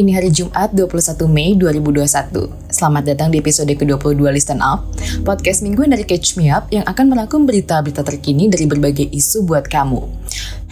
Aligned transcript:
Ini 0.00 0.16
hari 0.16 0.32
Jumat 0.32 0.72
21 0.72 1.28
Mei 1.28 1.52
2021. 1.60 2.72
Selamat 2.72 3.04
datang 3.04 3.28
di 3.28 3.36
episode 3.36 3.68
ke-22 3.68 4.32
Listen 4.32 4.64
Up, 4.64 4.88
podcast 5.28 5.60
mingguan 5.60 5.92
dari 5.92 6.08
Catch 6.08 6.40
Me 6.40 6.48
Up 6.48 6.72
yang 6.72 6.88
akan 6.88 7.12
merangkum 7.12 7.44
berita-berita 7.44 8.00
terkini 8.00 8.48
dari 8.48 8.64
berbagai 8.64 9.12
isu 9.12 9.44
buat 9.44 9.68
kamu. 9.68 10.00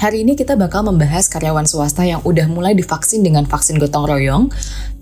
Hari 0.00 0.24
ini 0.24 0.32
kita 0.32 0.56
bakal 0.56 0.88
membahas 0.88 1.28
karyawan 1.28 1.68
swasta 1.68 2.08
yang 2.08 2.24
udah 2.24 2.48
mulai 2.48 2.72
divaksin 2.72 3.20
dengan 3.20 3.44
vaksin 3.44 3.76
gotong 3.76 4.08
royong, 4.08 4.48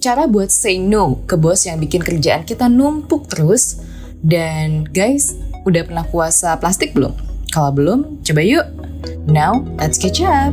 cara 0.03 0.27
buat 0.27 0.51
say 0.51 0.75
no 0.75 1.23
ke 1.31 1.39
bos 1.39 1.63
yang 1.63 1.79
bikin 1.79 2.03
kerjaan 2.03 2.43
kita 2.43 2.67
numpuk 2.67 3.31
terus, 3.31 3.79
dan 4.27 4.91
guys, 4.91 5.39
udah 5.63 5.87
pernah 5.87 6.03
puasa 6.03 6.59
plastik 6.59 6.99
belum? 6.99 7.15
Kalau 7.55 7.71
belum, 7.71 8.27
coba 8.27 8.43
yuk! 8.43 8.67
Now, 9.31 9.63
let's 9.79 10.03
catch 10.03 10.19
up! 10.19 10.51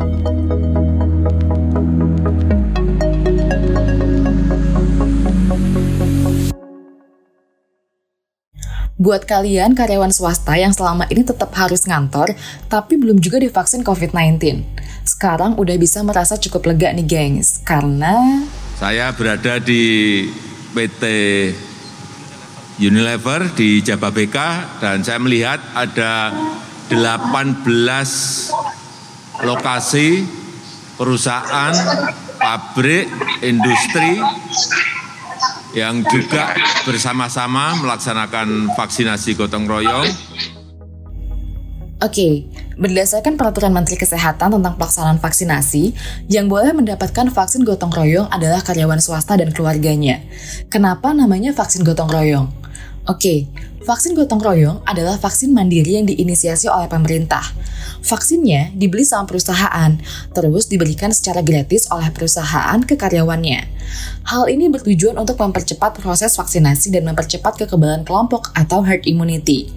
Buat 9.04 9.28
kalian 9.28 9.76
karyawan 9.76 10.16
swasta 10.16 10.56
yang 10.56 10.72
selama 10.72 11.04
ini 11.12 11.28
tetap 11.28 11.52
harus 11.60 11.84
ngantor, 11.84 12.40
tapi 12.72 12.96
belum 12.96 13.20
juga 13.20 13.36
divaksin 13.36 13.84
COVID-19. 13.84 14.64
Sekarang 15.04 15.60
udah 15.60 15.76
bisa 15.76 16.00
merasa 16.08 16.40
cukup 16.40 16.72
lega 16.72 16.88
nih 16.96 17.04
gengs, 17.04 17.60
karena... 17.68 18.16
Saya 18.80 19.12
berada 19.12 19.60
di 19.60 20.24
PT 20.72 21.04
Unilever 22.80 23.52
di 23.52 23.84
Jababeka 23.84 24.80
dan 24.80 25.04
saya 25.04 25.20
melihat 25.20 25.60
ada 25.76 26.32
18 26.88 27.68
lokasi 29.44 30.24
perusahaan, 30.96 31.76
pabrik, 32.40 33.12
industri 33.44 34.24
yang 35.74 36.06
juga 36.06 36.54
bersama-sama 36.86 37.74
melaksanakan 37.82 38.74
vaksinasi 38.78 39.34
gotong 39.34 39.66
royong. 39.66 40.06
Oke, 42.04 42.46
berdasarkan 42.76 43.40
peraturan 43.40 43.72
Menteri 43.72 43.96
Kesehatan 43.96 44.60
tentang 44.60 44.76
pelaksanaan 44.76 45.24
vaksinasi, 45.24 45.96
yang 46.28 46.52
boleh 46.52 46.76
mendapatkan 46.76 47.32
vaksin 47.32 47.64
gotong 47.64 47.96
royong 47.96 48.28
adalah 48.28 48.60
karyawan 48.60 49.00
swasta 49.00 49.40
dan 49.40 49.56
keluarganya. 49.56 50.20
Kenapa 50.68 51.16
namanya 51.16 51.56
vaksin 51.56 51.88
gotong 51.88 52.12
royong? 52.12 52.52
Oke, 53.08 53.48
vaksin 53.88 54.20
gotong 54.20 54.44
royong 54.44 54.84
adalah 54.84 55.16
vaksin 55.16 55.56
mandiri 55.56 55.96
yang 55.96 56.08
diinisiasi 56.08 56.68
oleh 56.68 56.92
pemerintah. 56.92 57.44
Vaksinnya 58.04 58.76
dibeli 58.76 59.08
sama 59.08 59.24
perusahaan, 59.24 59.96
terus 60.36 60.68
diberikan 60.68 61.12
secara 61.16 61.40
gratis 61.40 61.88
oleh 61.88 62.12
perusahaan 62.12 62.84
ke 62.84 63.00
karyawannya. 63.00 63.73
Hal 64.24 64.48
ini 64.48 64.72
bertujuan 64.72 65.20
untuk 65.20 65.38
mempercepat 65.38 66.00
proses 66.00 66.34
vaksinasi 66.40 66.96
dan 66.96 67.06
mempercepat 67.06 67.60
kekebalan 67.60 68.08
kelompok 68.08 68.56
atau 68.56 68.82
herd 68.82 69.04
immunity. 69.04 69.70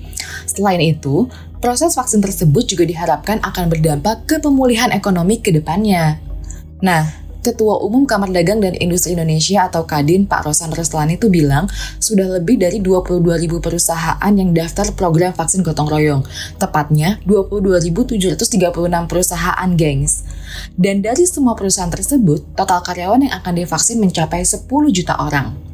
Selain 0.47 0.81
itu, 0.81 1.27
proses 1.59 1.99
vaksin 1.99 2.23
tersebut 2.23 2.65
juga 2.65 2.87
diharapkan 2.87 3.43
akan 3.43 3.67
berdampak 3.69 4.25
ke 4.25 4.37
pemulihan 4.39 4.95
ekonomi 4.95 5.43
ke 5.43 5.51
depannya. 5.51 6.23
Nah, 6.81 7.26
Ketua 7.47 7.79
Umum 7.79 8.11
Kamar 8.11 8.35
Dagang 8.35 8.59
dan 8.59 8.75
Industri 8.75 9.15
Indonesia 9.15 9.71
atau 9.71 9.87
Kadin 9.87 10.27
Pak 10.27 10.51
Rosan 10.51 10.75
Reslani 10.75 11.15
itu 11.15 11.31
bilang 11.31 11.71
sudah 12.03 12.27
lebih 12.27 12.59
dari 12.59 12.83
22 12.83 13.23
ribu 13.39 13.63
perusahaan 13.63 14.33
yang 14.35 14.51
daftar 14.51 14.91
program 14.99 15.31
vaksin 15.31 15.63
gotong 15.63 15.87
royong. 15.87 16.27
Tepatnya 16.59 17.23
22.736 17.23 18.51
perusahaan, 19.07 19.69
gengs. 19.79 20.27
Dan 20.75 21.07
dari 21.07 21.23
semua 21.23 21.55
perusahaan 21.55 21.93
tersebut, 21.93 22.59
total 22.59 22.83
karyawan 22.83 23.31
yang 23.31 23.35
akan 23.39 23.55
divaksin 23.63 24.03
mencapai 24.03 24.43
10 24.43 24.67
juta 24.91 25.15
orang. 25.15 25.66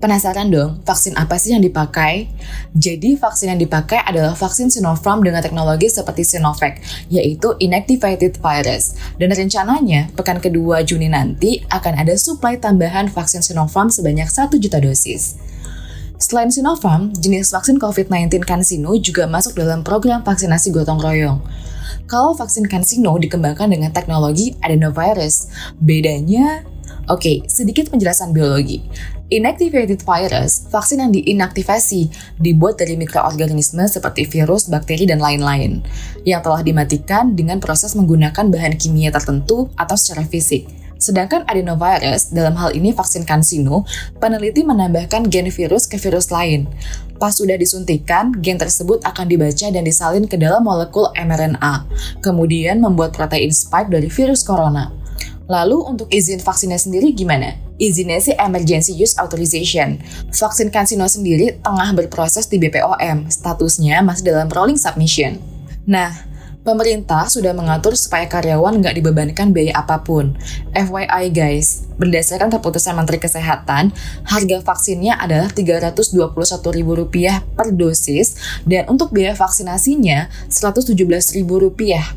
Penasaran 0.00 0.48
dong, 0.52 0.80
vaksin 0.84 1.16
apa 1.16 1.36
sih 1.40 1.56
yang 1.56 1.64
dipakai? 1.64 2.28
Jadi, 2.76 3.16
vaksin 3.16 3.52
yang 3.52 3.60
dipakai 3.60 4.00
adalah 4.00 4.36
vaksin 4.36 4.68
Sinopharm 4.68 5.24
dengan 5.24 5.40
teknologi 5.40 5.88
seperti 5.88 6.24
Sinovac, 6.24 6.80
yaitu 7.08 7.56
inactivated 7.60 8.40
virus. 8.40 8.96
Dan 9.16 9.32
rencananya, 9.32 10.12
pekan 10.16 10.40
kedua 10.40 10.84
Juni 10.84 11.08
nanti 11.08 11.64
akan 11.68 12.00
ada 12.00 12.16
suplai 12.16 12.60
tambahan 12.60 13.08
vaksin 13.08 13.40
Sinopharm 13.40 13.88
sebanyak 13.88 14.28
1 14.28 14.56
juta 14.60 14.78
dosis. 14.80 15.36
Selain 16.20 16.52
Sinopharm, 16.52 17.16
jenis 17.16 17.48
vaksin 17.48 17.80
COVID-19 17.80 18.44
CanSino 18.44 18.92
juga 19.00 19.24
masuk 19.24 19.56
dalam 19.56 19.80
program 19.80 20.20
vaksinasi 20.20 20.68
gotong 20.76 21.00
royong. 21.00 21.40
Kalau 22.04 22.36
vaksin 22.36 22.68
CanSino 22.68 23.16
dikembangkan 23.16 23.72
dengan 23.72 23.88
teknologi 23.88 24.52
adenovirus, 24.60 25.48
bedanya 25.80 26.68
Oke, 27.10 27.42
sedikit 27.50 27.90
penjelasan 27.90 28.30
biologi. 28.30 28.86
Inactivated 29.30 30.02
virus, 30.02 30.66
vaksin 30.74 31.06
yang 31.06 31.14
diinaktivasi, 31.14 32.10
dibuat 32.42 32.82
dari 32.82 32.98
mikroorganisme 32.98 33.86
seperti 33.86 34.26
virus, 34.26 34.66
bakteri, 34.66 35.06
dan 35.06 35.22
lain-lain, 35.22 35.86
yang 36.26 36.42
telah 36.42 36.66
dimatikan 36.66 37.38
dengan 37.38 37.62
proses 37.62 37.94
menggunakan 37.94 38.50
bahan 38.50 38.74
kimia 38.74 39.14
tertentu 39.14 39.70
atau 39.78 39.94
secara 39.94 40.26
fisik. 40.26 40.66
Sedangkan 40.98 41.46
adenovirus, 41.46 42.34
dalam 42.34 42.58
hal 42.58 42.74
ini 42.74 42.90
vaksin 42.90 43.22
CanSino, 43.22 43.86
peneliti 44.18 44.66
menambahkan 44.66 45.30
gen 45.30 45.46
virus 45.46 45.86
ke 45.86 45.94
virus 45.94 46.34
lain. 46.34 46.66
Pas 47.22 47.30
sudah 47.30 47.54
disuntikan, 47.54 48.34
gen 48.42 48.58
tersebut 48.58 48.98
akan 49.06 49.30
dibaca 49.30 49.70
dan 49.70 49.86
disalin 49.86 50.26
ke 50.26 50.34
dalam 50.42 50.66
molekul 50.66 51.06
mRNA, 51.14 51.86
kemudian 52.18 52.82
membuat 52.82 53.14
protein 53.14 53.54
spike 53.54 53.94
dari 53.94 54.10
virus 54.10 54.42
corona. 54.42 54.90
Lalu 55.46 55.86
untuk 55.86 56.10
izin 56.10 56.42
vaksinnya 56.42 56.82
sendiri 56.82 57.14
gimana? 57.14 57.69
Izinnya 57.80 58.20
sih 58.20 58.36
Emergency 58.36 58.92
Use 58.92 59.16
Authorization. 59.16 59.96
Vaksin 60.28 60.68
CanSino 60.68 61.08
sendiri 61.08 61.56
tengah 61.64 61.96
berproses 61.96 62.44
di 62.44 62.60
BPOM, 62.60 63.32
statusnya 63.32 64.04
masih 64.04 64.28
dalam 64.28 64.52
rolling 64.52 64.76
submission. 64.76 65.40
Nah, 65.88 66.12
pemerintah 66.60 67.24
sudah 67.26 67.56
mengatur 67.56 67.96
supaya 67.96 68.28
karyawan 68.28 68.84
nggak 68.84 69.00
dibebankan 69.00 69.56
biaya 69.56 69.80
apa 69.80 70.04
pun. 70.04 70.36
FYI 70.76 71.32
guys, 71.32 71.88
berdasarkan 71.96 72.52
keputusan 72.52 72.92
Menteri 72.92 73.16
Kesehatan, 73.16 73.96
harga 74.28 74.56
vaksinnya 74.60 75.16
adalah 75.16 75.48
Rp321.000 75.48 76.84
per 77.56 77.72
dosis 77.72 78.36
dan 78.68 78.92
untuk 78.92 79.08
biaya 79.10 79.32
vaksinasinya 79.32 80.28
Rp117.000 80.52 81.48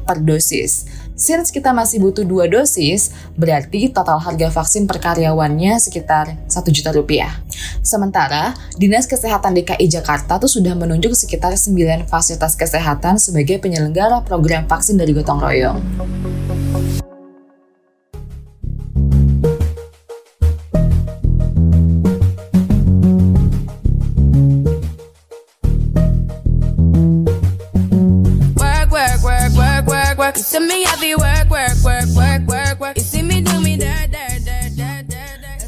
per 0.04 0.20
dosis. 0.20 0.92
Since 1.14 1.54
kita 1.54 1.70
masih 1.78 2.02
butuh 2.02 2.26
dua 2.26 2.50
dosis, 2.50 3.14
berarti 3.38 3.94
total 3.94 4.18
harga 4.18 4.50
vaksin 4.50 4.90
per 4.90 4.98
karyawannya 4.98 5.78
sekitar 5.78 6.50
1 6.50 6.74
juta 6.74 6.90
rupiah. 6.90 7.38
Sementara, 7.86 8.58
Dinas 8.82 9.06
Kesehatan 9.06 9.54
DKI 9.54 9.86
Jakarta 9.94 10.42
tuh 10.42 10.50
sudah 10.50 10.74
menunjuk 10.74 11.14
sekitar 11.14 11.54
9 11.54 12.10
fasilitas 12.10 12.58
kesehatan 12.58 13.22
sebagai 13.22 13.62
penyelenggara 13.62 14.26
program 14.26 14.66
vaksin 14.66 14.98
dari 14.98 15.14
gotong 15.14 15.38
royong. 15.38 15.80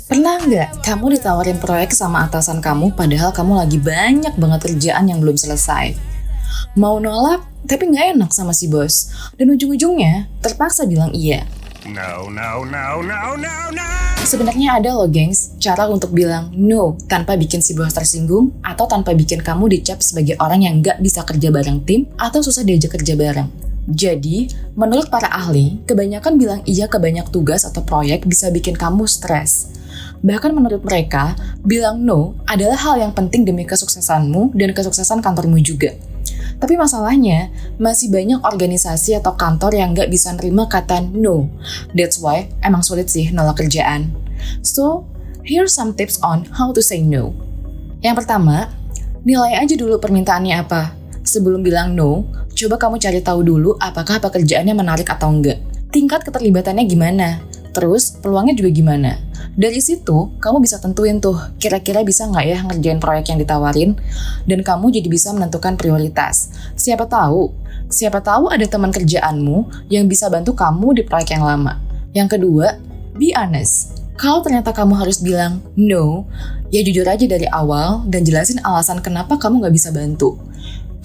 Pernah 0.07 0.35
nggak 0.47 0.69
kamu 0.79 1.05
ditawarin 1.19 1.59
proyek 1.59 1.91
sama 1.91 2.23
atasan 2.23 2.63
kamu 2.63 2.95
padahal 2.95 3.35
kamu 3.35 3.51
lagi 3.59 3.75
banyak 3.83 4.31
banget 4.39 4.59
kerjaan 4.63 5.11
yang 5.11 5.19
belum 5.19 5.35
selesai? 5.35 5.99
Mau 6.79 7.03
nolak, 7.03 7.43
tapi 7.67 7.91
nggak 7.91 8.15
enak 8.15 8.31
sama 8.31 8.55
si 8.55 8.71
bos. 8.71 9.11
Dan 9.35 9.51
ujung-ujungnya 9.51 10.31
terpaksa 10.39 10.87
bilang 10.87 11.11
iya. 11.11 11.43
No, 11.83 12.31
no, 12.31 12.63
no, 12.63 13.03
no, 13.03 13.35
no, 13.35 13.55
no. 13.75 13.87
Sebenarnya 14.23 14.79
ada 14.79 14.95
loh 14.95 15.11
gengs, 15.11 15.59
cara 15.59 15.83
untuk 15.91 16.15
bilang 16.15 16.55
no 16.55 16.95
tanpa 17.11 17.35
bikin 17.35 17.59
si 17.59 17.75
bos 17.75 17.91
tersinggung 17.91 18.55
atau 18.63 18.87
tanpa 18.87 19.11
bikin 19.11 19.43
kamu 19.43 19.67
dicap 19.67 19.99
sebagai 19.99 20.39
orang 20.39 20.63
yang 20.63 20.79
nggak 20.79 21.03
bisa 21.03 21.27
kerja 21.27 21.51
bareng 21.51 21.83
tim 21.83 22.07
atau 22.15 22.39
susah 22.39 22.63
diajak 22.63 22.95
kerja 22.95 23.19
bareng. 23.19 23.64
Jadi, 23.85 24.49
menurut 24.73 25.13
para 25.13 25.29
ahli, 25.29 25.77
kebanyakan 25.85 26.41
bilang 26.41 26.61
iya 26.65 26.89
ke 26.89 26.97
banyak 26.97 27.29
tugas 27.29 27.69
atau 27.69 27.85
proyek 27.85 28.25
bisa 28.25 28.49
bikin 28.49 28.73
kamu 28.73 29.05
stres. 29.05 29.69
Bahkan 30.25 30.57
menurut 30.57 30.81
mereka, 30.81 31.37
bilang 31.61 32.01
no 32.01 32.33
adalah 32.49 32.81
hal 32.81 32.97
yang 32.97 33.13
penting 33.13 33.45
demi 33.45 33.61
kesuksesanmu 33.61 34.57
dan 34.57 34.73
kesuksesan 34.73 35.21
kantormu 35.21 35.61
juga. 35.61 35.93
Tapi 36.57 36.73
masalahnya, 36.81 37.53
masih 37.77 38.09
banyak 38.09 38.41
organisasi 38.41 39.21
atau 39.21 39.37
kantor 39.37 39.77
yang 39.77 39.93
nggak 39.93 40.09
bisa 40.09 40.33
nerima 40.33 40.65
kata 40.65 41.05
no. 41.05 41.45
That's 41.93 42.17
why 42.17 42.49
emang 42.65 42.81
sulit 42.81 43.13
sih 43.13 43.29
nolak 43.29 43.61
kerjaan. 43.61 44.17
So, 44.65 45.05
here's 45.45 45.77
some 45.77 45.93
tips 45.93 46.17
on 46.25 46.49
how 46.57 46.73
to 46.73 46.81
say 46.81 47.05
no. 47.05 47.37
Yang 48.01 48.25
pertama, 48.25 48.73
nilai 49.21 49.61
aja 49.61 49.77
dulu 49.77 50.01
permintaannya 50.01 50.55
apa. 50.57 50.97
Sebelum 51.21 51.61
bilang 51.61 51.93
no, 51.93 52.25
coba 52.55 52.79
kamu 52.79 52.95
cari 53.03 53.19
tahu 53.19 53.43
dulu 53.43 53.75
apakah 53.77 54.23
pekerjaannya 54.23 54.71
menarik 54.71 55.11
atau 55.11 55.27
enggak. 55.27 55.59
Tingkat 55.91 56.23
keterlibatannya 56.23 56.87
gimana? 56.87 57.43
Terus, 57.75 58.15
peluangnya 58.23 58.55
juga 58.55 58.71
gimana? 58.71 59.19
Dari 59.55 59.83
situ, 59.83 60.35
kamu 60.39 60.63
bisa 60.63 60.79
tentuin 60.79 61.19
tuh, 61.19 61.35
kira-kira 61.59 62.03
bisa 62.07 62.27
nggak 62.27 62.45
ya 62.47 62.59
ngerjain 62.63 62.99
proyek 63.03 63.35
yang 63.35 63.39
ditawarin, 63.39 63.91
dan 64.47 64.59
kamu 64.63 64.95
jadi 64.95 65.07
bisa 65.11 65.35
menentukan 65.35 65.75
prioritas. 65.75 66.55
Siapa 66.79 67.03
tahu, 67.07 67.51
siapa 67.91 68.23
tahu 68.23 68.47
ada 68.47 68.63
teman 68.63 68.95
kerjaanmu 68.95 69.87
yang 69.91 70.07
bisa 70.07 70.31
bantu 70.31 70.55
kamu 70.55 70.99
di 70.99 71.03
proyek 71.03 71.35
yang 71.35 71.43
lama. 71.43 71.79
Yang 72.15 72.39
kedua, 72.39 72.79
be 73.19 73.35
honest. 73.35 73.99
Kalau 74.15 74.39
ternyata 74.39 74.71
kamu 74.71 74.95
harus 74.95 75.19
bilang 75.19 75.59
no, 75.75 76.23
ya 76.71 76.79
jujur 76.79 77.03
aja 77.03 77.27
dari 77.27 77.47
awal 77.51 78.07
dan 78.07 78.23
jelasin 78.23 78.63
alasan 78.63 79.03
kenapa 79.03 79.35
kamu 79.35 79.59
nggak 79.63 79.75
bisa 79.75 79.91
bantu. 79.91 80.39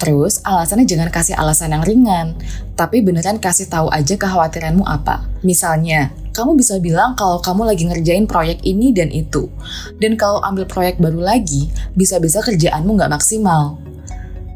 Terus 0.01 0.41
alasannya 0.41 0.89
jangan 0.89 1.13
kasih 1.13 1.37
alasan 1.37 1.77
yang 1.77 1.85
ringan, 1.85 2.33
tapi 2.73 3.05
beneran 3.05 3.37
kasih 3.37 3.69
tahu 3.69 3.85
aja 3.93 4.17
kekhawatiranmu 4.17 4.81
apa. 4.81 5.21
Misalnya, 5.45 6.09
kamu 6.33 6.57
bisa 6.57 6.81
bilang 6.81 7.13
kalau 7.13 7.37
kamu 7.37 7.69
lagi 7.69 7.85
ngerjain 7.85 8.25
proyek 8.25 8.65
ini 8.65 8.89
dan 8.97 9.13
itu. 9.13 9.45
Dan 10.01 10.17
kalau 10.17 10.41
ambil 10.41 10.65
proyek 10.65 10.97
baru 10.97 11.21
lagi, 11.21 11.69
bisa-bisa 11.93 12.41
kerjaanmu 12.41 12.97
nggak 12.97 13.13
maksimal. 13.13 13.77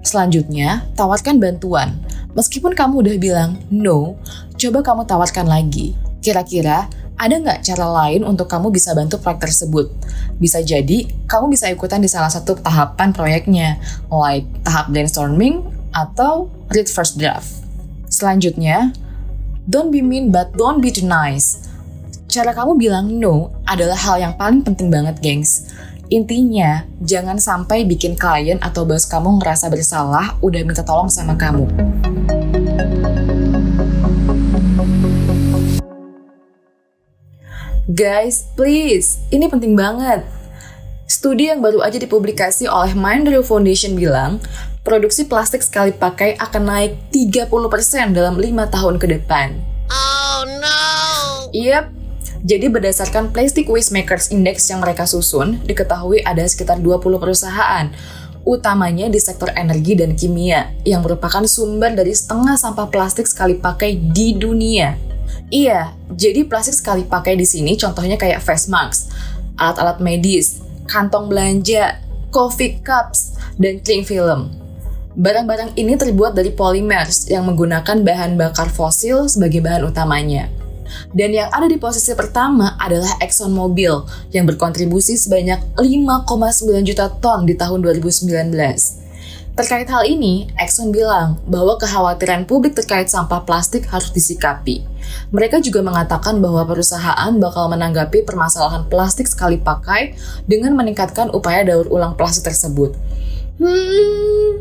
Selanjutnya, 0.01 0.81
tawarkan 0.97 1.37
bantuan. 1.37 1.93
Meskipun 2.33 2.73
kamu 2.73 3.05
udah 3.05 3.15
bilang 3.21 3.61
no, 3.69 4.17
coba 4.57 4.81
kamu 4.81 5.05
tawarkan 5.05 5.45
lagi. 5.45 5.93
Kira-kira 6.25 6.89
ada 7.15 7.35
nggak 7.39 7.63
cara 7.63 7.87
lain 8.03 8.27
untuk 8.27 8.51
kamu 8.51 8.71
bisa 8.75 8.91
bantu 8.91 9.15
proyek 9.19 9.47
tersebut? 9.47 9.87
Bisa 10.35 10.59
jadi 10.59 11.07
kamu 11.27 11.55
bisa 11.55 11.71
ikutan 11.71 12.03
di 12.03 12.11
salah 12.11 12.27
satu 12.27 12.59
tahapan 12.59 13.15
proyeknya, 13.15 13.79
like 14.11 14.43
tahap 14.67 14.91
brainstorming 14.91 15.63
atau 15.95 16.51
read 16.75 16.91
first 16.91 17.15
draft. 17.15 17.47
Selanjutnya, 18.11 18.91
don't 19.67 19.95
be 19.95 20.03
mean 20.03 20.27
but 20.27 20.51
don't 20.59 20.83
be 20.83 20.91
too 20.91 21.07
nice. 21.07 21.63
Cara 22.27 22.51
kamu 22.51 22.75
bilang 22.75 23.15
no 23.15 23.55
adalah 23.63 23.95
hal 23.95 24.19
yang 24.19 24.35
paling 24.35 24.59
penting 24.59 24.91
banget, 24.91 25.15
gengs. 25.23 25.71
Intinya, 26.11 26.85
jangan 27.01 27.41
sampai 27.41 27.87
bikin 27.87 28.13
klien 28.13 28.61
atau 28.61 28.85
bos 28.85 29.09
kamu 29.09 29.41
ngerasa 29.41 29.71
bersalah 29.71 30.37
udah 30.43 30.61
minta 30.61 30.85
tolong 30.85 31.09
sama 31.09 31.33
kamu. 31.33 31.65
Guys, 37.85 38.49
please, 38.57 39.21
ini 39.29 39.45
penting 39.45 39.77
banget. 39.77 40.25
Studi 41.05 41.53
yang 41.53 41.61
baru 41.61 41.85
aja 41.85 42.01
dipublikasi 42.01 42.65
oleh 42.65 42.97
Mindro 42.97 43.45
Foundation 43.45 43.93
bilang, 43.93 44.41
produksi 44.81 45.29
plastik 45.29 45.61
sekali 45.61 45.93
pakai 45.93 46.33
akan 46.41 46.65
naik 46.65 46.97
30% 47.13 47.45
dalam 48.17 48.41
5 48.41 48.73
tahun 48.73 48.95
ke 48.97 49.05
depan. 49.13 49.61
Oh 49.93 50.41
no! 50.49 50.81
Yep, 51.53 51.93
jadi 52.41 52.73
berdasarkan 52.73 53.29
Plastic 53.29 53.69
Waste 53.69 53.93
Makers 53.93 54.33
Index 54.33 54.65
yang 54.65 54.81
mereka 54.81 55.05
susun, 55.05 55.61
diketahui 55.69 56.25
ada 56.25 56.41
sekitar 56.41 56.81
20 56.81 57.21
perusahaan, 57.21 57.93
utamanya 58.49 59.13
di 59.13 59.21
sektor 59.21 59.53
energi 59.53 59.93
dan 59.93 60.17
kimia, 60.17 60.73
yang 60.89 61.05
merupakan 61.05 61.45
sumber 61.45 61.93
dari 61.93 62.17
setengah 62.17 62.57
sampah 62.57 62.89
plastik 62.89 63.29
sekali 63.29 63.61
pakai 63.61 63.93
di 63.93 64.33
dunia. 64.33 65.14
Iya, 65.53 65.93
jadi 66.09 66.43
plastik 66.49 66.75
sekali 66.75 67.03
pakai 67.05 67.37
di 67.37 67.45
sini 67.45 67.77
contohnya 67.77 68.17
kayak 68.17 68.41
face 68.41 68.65
mask, 68.65 69.13
alat-alat 69.55 70.01
medis, 70.01 70.61
kantong 70.89 71.29
belanja, 71.29 72.01
coffee 72.33 72.81
cups, 72.81 73.37
dan 73.61 73.79
cling 73.79 74.03
film. 74.03 74.51
Barang-barang 75.15 75.79
ini 75.79 75.95
terbuat 75.95 76.35
dari 76.35 76.51
polymers 76.51 77.31
yang 77.31 77.47
menggunakan 77.47 78.03
bahan 78.03 78.35
bakar 78.35 78.67
fosil 78.67 79.31
sebagai 79.31 79.63
bahan 79.63 79.87
utamanya. 79.87 80.51
Dan 81.15 81.33
yang 81.33 81.49
ada 81.49 81.65
di 81.71 81.79
posisi 81.79 82.13
pertama 82.13 82.75
adalah 82.77 83.17
ExxonMobil 83.23 84.05
yang 84.35 84.45
berkontribusi 84.45 85.17
sebanyak 85.17 85.57
5,9 85.79 86.83
juta 86.83 87.09
ton 87.23 87.47
di 87.47 87.55
tahun 87.55 87.79
2019. 87.81 89.04
Terkait 89.55 89.87
hal 89.87 90.03
ini, 90.03 90.51
Exxon 90.59 90.91
bilang 90.91 91.39
bahwa 91.47 91.79
kekhawatiran 91.79 92.43
publik 92.43 92.75
terkait 92.75 93.07
sampah 93.07 93.47
plastik 93.47 93.87
harus 93.87 94.11
disikapi. 94.11 94.83
Mereka 95.31 95.63
juga 95.63 95.79
mengatakan 95.79 96.43
bahwa 96.43 96.67
perusahaan 96.67 97.31
bakal 97.39 97.71
menanggapi 97.71 98.27
permasalahan 98.27 98.83
plastik 98.91 99.31
sekali 99.31 99.55
pakai 99.55 100.11
dengan 100.43 100.75
meningkatkan 100.75 101.31
upaya 101.31 101.63
daur 101.63 101.87
ulang 101.87 102.19
plastik 102.19 102.51
tersebut. 102.51 102.99
Hmm, 103.55 104.59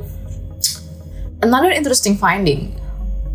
another 1.42 1.74
interesting 1.74 2.14
finding. 2.14 2.70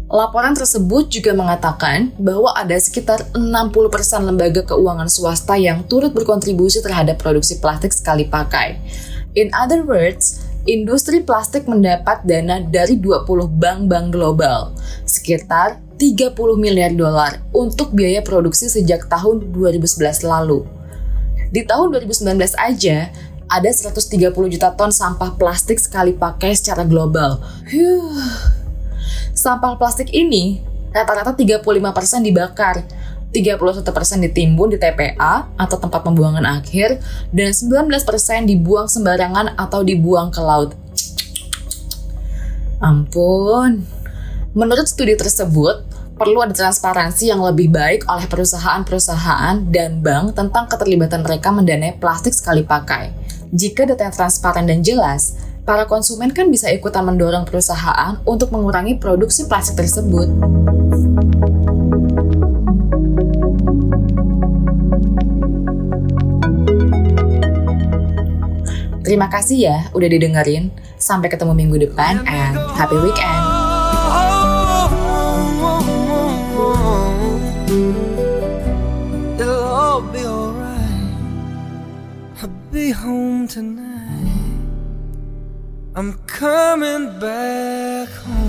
Laporan 0.08 0.56
tersebut 0.56 1.12
juga 1.12 1.36
mengatakan 1.36 2.16
bahwa 2.16 2.56
ada 2.56 2.80
sekitar 2.80 3.28
60% 3.36 4.24
lembaga 4.24 4.64
keuangan 4.64 5.12
swasta 5.12 5.60
yang 5.60 5.84
turut 5.92 6.16
berkontribusi 6.16 6.80
terhadap 6.80 7.20
produksi 7.20 7.60
plastik 7.60 7.92
sekali 7.92 8.32
pakai. 8.32 8.80
In 9.38 9.54
other 9.54 9.86
words, 9.86 10.49
industri 10.68 11.24
plastik 11.24 11.68
mendapat 11.70 12.26
dana 12.28 12.60
dari 12.60 13.00
20 13.00 13.28
bank-bank 13.48 14.12
global, 14.12 14.76
sekitar 15.08 15.80
30 16.00 16.36
miliar 16.56 16.92
dolar 16.96 17.44
untuk 17.52 17.92
biaya 17.92 18.24
produksi 18.24 18.72
sejak 18.72 19.08
tahun 19.08 19.52
2011 19.52 20.24
lalu. 20.24 20.64
Di 21.52 21.68
tahun 21.68 21.96
2019 21.96 22.56
aja, 22.56 23.12
ada 23.50 23.70
130 23.70 24.32
juta 24.32 24.70
ton 24.78 24.94
sampah 24.94 25.34
plastik 25.36 25.82
sekali 25.82 26.14
pakai 26.14 26.54
secara 26.54 26.86
global. 26.86 27.42
Huh. 27.68 28.16
Sampah 29.34 29.76
plastik 29.80 30.14
ini 30.14 30.62
rata-rata 30.94 31.34
35% 31.34 32.22
dibakar, 32.22 32.86
31% 33.30 34.26
ditimbun 34.26 34.74
di 34.74 34.78
TPA 34.82 35.54
atau 35.54 35.78
tempat 35.78 36.02
pembuangan 36.02 36.46
akhir, 36.46 36.98
dan 37.30 37.54
19% 37.54 38.50
dibuang 38.50 38.90
sembarangan 38.90 39.54
atau 39.54 39.86
dibuang 39.86 40.34
ke 40.34 40.42
laut. 40.42 40.74
Ampun. 42.82 43.86
Menurut 44.58 44.90
studi 44.90 45.14
tersebut, 45.14 45.86
perlu 46.18 46.42
ada 46.42 46.52
transparansi 46.52 47.30
yang 47.30 47.40
lebih 47.46 47.70
baik 47.70 48.10
oleh 48.10 48.26
perusahaan-perusahaan 48.26 49.62
dan 49.70 50.02
bank 50.02 50.34
tentang 50.34 50.66
keterlibatan 50.66 51.22
mereka 51.22 51.54
mendanai 51.54 51.96
plastik 52.02 52.34
sekali 52.34 52.66
pakai. 52.66 53.14
Jika 53.54 53.86
data 53.86 54.10
yang 54.10 54.16
transparan 54.16 54.66
dan 54.66 54.82
jelas, 54.82 55.38
para 55.70 55.86
konsumen 55.86 56.34
kan 56.34 56.50
bisa 56.50 56.66
ikutan 56.74 57.06
mendorong 57.06 57.46
perusahaan 57.46 58.18
untuk 58.26 58.50
mengurangi 58.50 58.98
produksi 58.98 59.46
plastik 59.46 59.86
tersebut. 59.86 60.28
Terima 69.10 69.26
kasih 69.26 69.58
ya 69.58 69.78
udah 69.98 70.06
didengerin. 70.06 70.70
Sampai 71.02 71.34
ketemu 71.34 71.58
minggu 71.58 71.82
depan 71.82 72.22
and 72.30 72.54
happy 72.78 72.94
weekend. 73.02 73.42
I'm 85.98 86.14
coming 86.30 87.18
back 87.18 88.14
home. 88.24 88.49